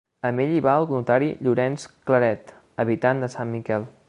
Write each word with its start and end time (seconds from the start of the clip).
Amb 0.27 0.41
ell 0.43 0.53
hi 0.53 0.61
va 0.67 0.77
el 0.81 0.87
notari 0.93 1.29
Llorenç 1.49 1.87
Claret, 2.11 2.53
habitant 2.87 3.25
de 3.27 3.35
Sant 3.37 3.57
Miquel. 3.59 3.93